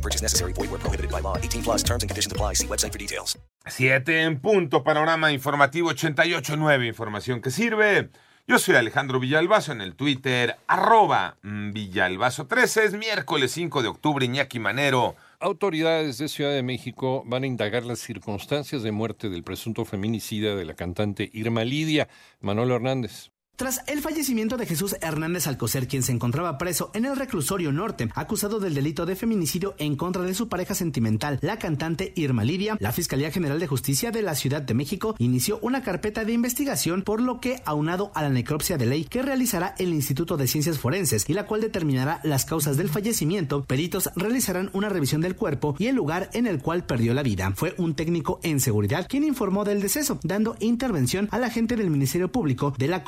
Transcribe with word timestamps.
No 0.00 0.02
purchase 0.02 0.22
necessary. 0.22 0.54
Void 0.54 0.70
where 0.70 0.80
prohibited 0.80 1.10
by 1.10 1.20
law. 1.20 1.36
18 1.36 1.62
plus 1.62 1.82
terms 1.84 2.02
and 2.02 2.08
conditions 2.08 2.32
apply. 2.32 2.54
See 2.54 2.66
website 2.66 2.92
for 2.92 2.98
details. 2.98 3.38
Siete 3.66 4.22
en 4.22 4.40
punto, 4.40 4.82
panorama 4.82 5.30
informativo 5.30 5.90
88.9, 5.90 6.86
información 6.86 7.42
que 7.42 7.50
sirve. 7.50 8.08
Yo 8.48 8.58
soy 8.58 8.76
Alejandro 8.76 9.20
Villalbazo 9.20 9.72
en 9.72 9.82
el 9.82 9.94
Twitter, 9.94 10.56
arroba 10.66 11.36
mm, 11.42 11.72
Villalbazo13. 11.72 12.82
Es 12.82 12.94
miércoles 12.94 13.52
5 13.52 13.82
de 13.82 13.88
octubre, 13.88 14.24
Iñaki 14.24 14.58
Manero. 14.58 15.16
Autoridades 15.38 16.16
de 16.16 16.28
Ciudad 16.28 16.52
de 16.52 16.62
México 16.62 17.22
van 17.26 17.44
a 17.44 17.46
indagar 17.46 17.84
las 17.84 17.98
circunstancias 17.98 18.82
de 18.82 18.92
muerte 18.92 19.28
del 19.28 19.44
presunto 19.44 19.84
feminicida 19.84 20.56
de 20.56 20.64
la 20.64 20.74
cantante 20.74 21.28
Irma 21.34 21.64
Lidia, 21.64 22.08
Manolo 22.40 22.76
Hernández. 22.76 23.30
Tras 23.60 23.82
el 23.88 24.00
fallecimiento 24.00 24.56
de 24.56 24.64
Jesús 24.64 24.96
Hernández 25.02 25.46
Alcocer, 25.46 25.86
quien 25.86 26.02
se 26.02 26.12
encontraba 26.12 26.56
preso 26.56 26.90
en 26.94 27.04
el 27.04 27.14
reclusorio 27.14 27.72
norte, 27.72 28.08
acusado 28.14 28.58
del 28.58 28.72
delito 28.72 29.04
de 29.04 29.16
feminicidio 29.16 29.74
en 29.76 29.96
contra 29.96 30.22
de 30.22 30.32
su 30.32 30.48
pareja 30.48 30.74
sentimental, 30.74 31.38
la 31.42 31.58
cantante 31.58 32.14
Irma 32.16 32.42
Lidia, 32.42 32.78
la 32.80 32.90
Fiscalía 32.90 33.30
General 33.30 33.60
de 33.60 33.66
Justicia 33.66 34.12
de 34.12 34.22
la 34.22 34.34
Ciudad 34.34 34.62
de 34.62 34.72
México 34.72 35.14
inició 35.18 35.58
una 35.60 35.82
carpeta 35.82 36.24
de 36.24 36.32
investigación, 36.32 37.02
por 37.02 37.20
lo 37.20 37.38
que, 37.38 37.60
aunado 37.66 38.10
a 38.14 38.22
la 38.22 38.30
necropsia 38.30 38.78
de 38.78 38.86
ley 38.86 39.04
que 39.04 39.20
realizará 39.20 39.74
el 39.76 39.90
Instituto 39.90 40.38
de 40.38 40.46
Ciencias 40.46 40.78
Forenses 40.78 41.28
y 41.28 41.34
la 41.34 41.44
cual 41.44 41.60
determinará 41.60 42.20
las 42.24 42.46
causas 42.46 42.78
del 42.78 42.88
fallecimiento, 42.88 43.64
peritos 43.64 44.08
realizarán 44.16 44.70
una 44.72 44.88
revisión 44.88 45.20
del 45.20 45.36
cuerpo 45.36 45.76
y 45.78 45.88
el 45.88 45.96
lugar 45.96 46.30
en 46.32 46.46
el 46.46 46.62
cual 46.62 46.86
perdió 46.86 47.12
la 47.12 47.22
vida. 47.22 47.52
Fue 47.54 47.74
un 47.76 47.94
técnico 47.94 48.40
en 48.42 48.58
seguridad 48.58 49.06
quien 49.06 49.22
informó 49.22 49.66
del 49.66 49.82
deceso, 49.82 50.18
dando 50.22 50.56
intervención 50.60 51.28
al 51.30 51.44
agente 51.44 51.76
del 51.76 51.90
Ministerio 51.90 52.32
Público 52.32 52.72
de 52.78 52.88
la 52.88 53.04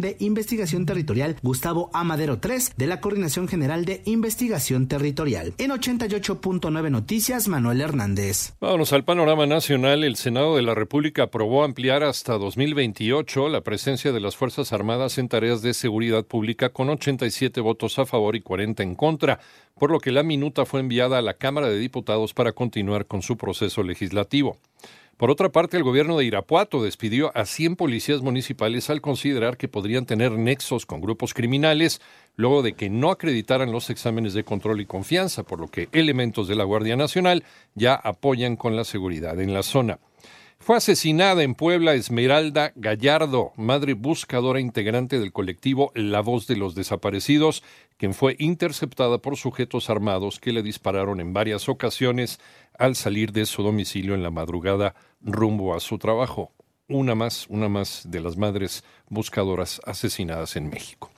De 0.00 0.16
Investigación 0.20 0.86
Territorial 0.86 1.36
Gustavo 1.42 1.90
Amadero 1.92 2.38
3 2.38 2.74
de 2.76 2.86
la 2.86 3.00
Coordinación 3.00 3.48
General 3.48 3.84
de 3.84 4.02
Investigación 4.04 4.88
Territorial. 4.88 5.54
En 5.58 5.70
88.9 5.70 6.90
Noticias, 6.90 7.48
Manuel 7.48 7.80
Hernández. 7.80 8.54
Vámonos 8.60 8.92
al 8.92 9.04
panorama 9.04 9.46
nacional. 9.46 10.04
El 10.04 10.16
Senado 10.16 10.56
de 10.56 10.62
la 10.62 10.74
República 10.74 11.24
aprobó 11.24 11.64
ampliar 11.64 12.02
hasta 12.02 12.38
2028 12.38 13.48
la 13.48 13.62
presencia 13.62 14.12
de 14.12 14.20
las 14.20 14.36
Fuerzas 14.36 14.72
Armadas 14.72 15.18
en 15.18 15.28
tareas 15.28 15.62
de 15.62 15.74
seguridad 15.74 16.24
pública 16.24 16.70
con 16.70 16.90
87 16.90 17.60
votos 17.60 17.98
a 17.98 18.06
favor 18.06 18.36
y 18.36 18.40
40 18.40 18.82
en 18.82 18.94
contra, 18.94 19.40
por 19.78 19.90
lo 19.90 20.00
que 20.00 20.12
la 20.12 20.22
minuta 20.22 20.64
fue 20.64 20.80
enviada 20.80 21.18
a 21.18 21.22
la 21.22 21.34
Cámara 21.34 21.68
de 21.68 21.78
Diputados 21.78 22.34
para 22.34 22.52
continuar 22.52 23.06
con 23.06 23.22
su 23.22 23.36
proceso 23.36 23.82
legislativo. 23.82 24.58
Por 25.16 25.30
otra 25.30 25.50
parte, 25.50 25.76
el 25.76 25.84
gobierno 25.84 26.18
de 26.18 26.24
Irapuato 26.24 26.82
despidió 26.82 27.30
a 27.36 27.46
100 27.46 27.76
policías 27.76 28.20
municipales 28.20 28.90
al 28.90 29.00
considerar 29.00 29.56
que 29.56 29.68
podrían 29.68 30.06
tener 30.06 30.32
nexos 30.32 30.86
con 30.86 31.00
grupos 31.00 31.34
criminales 31.34 32.00
luego 32.36 32.62
de 32.62 32.72
que 32.72 32.90
no 32.90 33.10
acreditaran 33.10 33.70
los 33.70 33.90
exámenes 33.90 34.34
de 34.34 34.42
control 34.42 34.80
y 34.80 34.86
confianza, 34.86 35.44
por 35.44 35.60
lo 35.60 35.68
que 35.68 35.88
elementos 35.92 36.48
de 36.48 36.56
la 36.56 36.64
Guardia 36.64 36.96
Nacional 36.96 37.44
ya 37.74 37.94
apoyan 37.94 38.56
con 38.56 38.74
la 38.74 38.84
seguridad 38.84 39.40
en 39.40 39.54
la 39.54 39.62
zona. 39.62 40.00
Fue 40.64 40.78
asesinada 40.78 41.42
en 41.42 41.54
Puebla 41.54 41.92
Esmeralda 41.92 42.72
Gallardo, 42.74 43.52
madre 43.54 43.92
buscadora 43.92 44.60
integrante 44.60 45.18
del 45.18 45.30
colectivo 45.30 45.92
La 45.94 46.22
Voz 46.22 46.46
de 46.46 46.56
los 46.56 46.74
Desaparecidos, 46.74 47.62
quien 47.98 48.14
fue 48.14 48.34
interceptada 48.38 49.18
por 49.18 49.36
sujetos 49.36 49.90
armados 49.90 50.40
que 50.40 50.54
le 50.54 50.62
dispararon 50.62 51.20
en 51.20 51.34
varias 51.34 51.68
ocasiones 51.68 52.40
al 52.78 52.96
salir 52.96 53.32
de 53.32 53.44
su 53.44 53.62
domicilio 53.62 54.14
en 54.14 54.22
la 54.22 54.30
madrugada 54.30 54.94
rumbo 55.20 55.74
a 55.74 55.80
su 55.80 55.98
trabajo. 55.98 56.50
Una 56.88 57.14
más, 57.14 57.44
una 57.50 57.68
más 57.68 58.04
de 58.10 58.22
las 58.22 58.38
madres 58.38 58.84
buscadoras 59.10 59.82
asesinadas 59.84 60.56
en 60.56 60.70
México. 60.70 61.10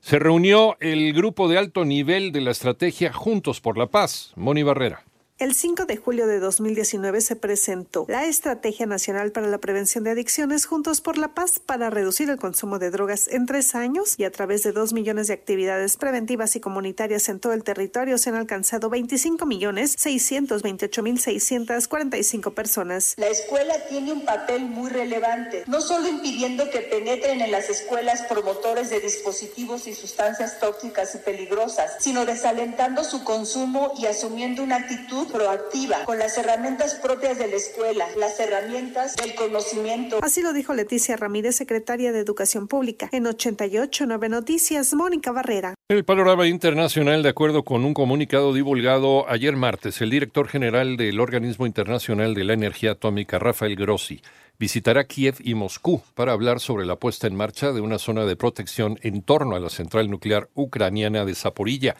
Se 0.00 0.18
reunió 0.18 0.76
el 0.80 1.14
grupo 1.14 1.48
de 1.48 1.56
alto 1.56 1.86
nivel 1.86 2.30
de 2.30 2.42
la 2.42 2.50
estrategia 2.50 3.10
Juntos 3.10 3.62
por 3.62 3.78
la 3.78 3.86
Paz, 3.86 4.34
Moni 4.36 4.62
Barrera. 4.62 5.02
El 5.42 5.56
5 5.56 5.86
de 5.86 5.96
julio 5.96 6.28
de 6.28 6.38
2019 6.38 7.20
se 7.20 7.34
presentó 7.34 8.04
la 8.08 8.26
Estrategia 8.26 8.86
Nacional 8.86 9.32
para 9.32 9.48
la 9.48 9.58
Prevención 9.58 10.04
de 10.04 10.12
Adicciones 10.12 10.66
Juntos 10.66 11.00
por 11.00 11.18
la 11.18 11.34
Paz 11.34 11.58
para 11.58 11.90
reducir 11.90 12.30
el 12.30 12.36
consumo 12.36 12.78
de 12.78 12.92
drogas 12.92 13.26
en 13.26 13.46
tres 13.46 13.74
años 13.74 14.14
y 14.20 14.22
a 14.22 14.30
través 14.30 14.62
de 14.62 14.70
dos 14.70 14.92
millones 14.92 15.26
de 15.26 15.34
actividades 15.34 15.96
preventivas 15.96 16.54
y 16.54 16.60
comunitarias 16.60 17.28
en 17.28 17.40
todo 17.40 17.54
el 17.54 17.64
territorio 17.64 18.18
se 18.18 18.30
han 18.30 18.36
alcanzado 18.36 18.88
25 18.88 19.44
millones 19.44 19.96
628 19.98 21.02
mil 21.02 21.18
645 21.18 22.54
personas. 22.54 23.14
La 23.16 23.26
escuela 23.26 23.74
tiene 23.88 24.12
un 24.12 24.24
papel 24.24 24.66
muy 24.66 24.90
relevante, 24.92 25.64
no 25.66 25.80
solo 25.80 26.06
impidiendo 26.06 26.70
que 26.70 26.82
penetren 26.82 27.40
en 27.40 27.50
las 27.50 27.68
escuelas 27.68 28.22
promotores 28.28 28.90
de 28.90 29.00
dispositivos 29.00 29.88
y 29.88 29.94
sustancias 29.94 30.60
tóxicas 30.60 31.16
y 31.16 31.18
peligrosas, 31.18 31.96
sino 31.98 32.26
desalentando 32.26 33.02
su 33.02 33.24
consumo 33.24 33.92
y 33.98 34.06
asumiendo 34.06 34.62
una 34.62 34.76
actitud 34.76 35.31
proactiva 35.32 36.04
con 36.04 36.18
las 36.18 36.36
herramientas 36.38 36.94
propias 36.96 37.38
de 37.38 37.48
la 37.48 37.56
escuela, 37.56 38.06
las 38.18 38.38
herramientas 38.38 39.16
del 39.16 39.34
conocimiento. 39.34 40.20
Así 40.22 40.42
lo 40.42 40.52
dijo 40.52 40.74
Leticia 40.74 41.16
Ramírez, 41.16 41.56
secretaria 41.56 42.12
de 42.12 42.20
Educación 42.20 42.68
Pública. 42.68 43.08
En 43.12 43.26
889 43.26 44.28
Noticias, 44.28 44.94
Mónica 44.94 45.32
Barrera. 45.32 45.74
El 45.88 46.04
panorama 46.04 46.46
internacional, 46.46 47.22
de 47.22 47.30
acuerdo 47.30 47.64
con 47.64 47.84
un 47.84 47.94
comunicado 47.94 48.52
divulgado 48.52 49.28
ayer 49.28 49.56
martes, 49.56 50.00
el 50.00 50.10
director 50.10 50.48
general 50.48 50.96
del 50.96 51.18
Organismo 51.20 51.66
Internacional 51.66 52.34
de 52.34 52.44
la 52.44 52.52
Energía 52.52 52.92
Atómica, 52.92 53.38
Rafael 53.38 53.76
Grossi, 53.76 54.22
visitará 54.58 55.04
Kiev 55.04 55.36
y 55.40 55.54
Moscú 55.54 56.02
para 56.14 56.32
hablar 56.32 56.60
sobre 56.60 56.86
la 56.86 56.96
puesta 56.96 57.26
en 57.26 57.34
marcha 57.34 57.72
de 57.72 57.80
una 57.80 57.98
zona 57.98 58.24
de 58.26 58.36
protección 58.36 58.98
en 59.02 59.22
torno 59.22 59.56
a 59.56 59.60
la 59.60 59.70
central 59.70 60.10
nuclear 60.10 60.48
ucraniana 60.54 61.24
de 61.24 61.34
Zaporilla. 61.34 61.96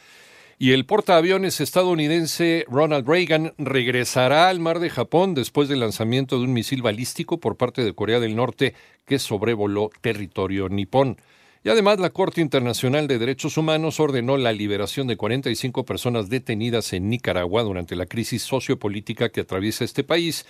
Y 0.59 0.73
el 0.73 0.87
portaaviones 0.87 1.61
estadounidense 1.61 2.65
Ronald 2.69 3.09
Reagan 3.09 3.55
regresará 3.59 4.49
al 4.49 4.61
mar 4.61 4.79
de 4.79 4.91
Japón 4.91 5.35
después 5.35 5.69
del 5.69 5.81
lanzamiento 5.81 6.39
de 6.39 6.45
un 6.45 6.53
misil 6.53 6.83
balístico 6.83 7.39
por 7.41 7.57
parte 7.57 7.85
de 7.85 7.95
Corea 7.95 8.21
del 8.21 8.37
Norte 8.37 8.75
que 9.05 9.19
sobrevoló 9.19 9.91
territorio 10.01 10.69
nipón. 10.69 11.17
Y 11.65 11.69
además 11.69 12.01
la 12.01 12.11
Corte 12.11 12.41
Internacional 12.41 13.07
de 13.07 13.19
Derechos 13.19 13.57
Humanos 13.57 14.01
ordenó 14.01 14.37
la 14.37 14.53
liberación 14.53 15.07
de 15.07 15.17
45 15.17 15.85
personas 15.85 16.29
detenidas 16.29 16.93
en 16.93 17.09
Nicaragua 17.09 17.63
durante 17.63 17.95
la 17.95 18.07
crisis 18.07 18.43
sociopolítica 18.43 19.29
que 19.29 19.43
atraviesa 19.43 19.85
este 19.85 20.03
país 20.03 20.45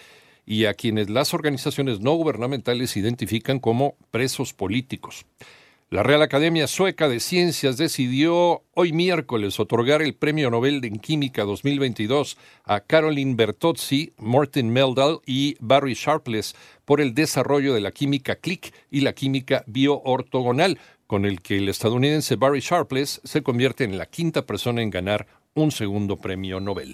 y 0.46 0.64
a 0.64 0.74
quienes 0.74 1.10
las 1.10 1.34
organizaciones 1.34 2.00
no 2.00 2.12
gubernamentales 2.12 2.96
identifican 2.96 3.60
como 3.60 3.94
presos 4.10 4.54
políticos. 4.54 5.26
La 5.92 6.02
Real 6.02 6.22
Academia 6.22 6.68
Sueca 6.68 7.06
de 7.06 7.20
Ciencias 7.20 7.76
decidió 7.76 8.62
hoy 8.72 8.94
miércoles 8.94 9.60
otorgar 9.60 10.00
el 10.00 10.14
Premio 10.14 10.50
Nobel 10.50 10.82
en 10.86 10.98
Química 10.98 11.44
2022 11.44 12.38
a 12.64 12.80
Caroline 12.80 13.34
Bertozzi, 13.34 14.14
Martin 14.16 14.70
Meldal 14.70 15.18
y 15.26 15.54
Barry 15.60 15.92
Sharpless 15.92 16.56
por 16.86 17.02
el 17.02 17.12
desarrollo 17.12 17.74
de 17.74 17.82
la 17.82 17.90
química 17.90 18.36
click 18.36 18.72
y 18.90 19.02
la 19.02 19.12
química 19.12 19.64
bioortogonal, 19.66 20.78
con 21.06 21.26
el 21.26 21.42
que 21.42 21.58
el 21.58 21.68
estadounidense 21.68 22.36
Barry 22.36 22.60
Sharpless 22.60 23.20
se 23.22 23.42
convierte 23.42 23.84
en 23.84 23.98
la 23.98 24.06
quinta 24.06 24.46
persona 24.46 24.80
en 24.80 24.88
ganar 24.88 25.26
un 25.52 25.72
segundo 25.72 26.16
premio 26.16 26.58
Nobel. 26.58 26.88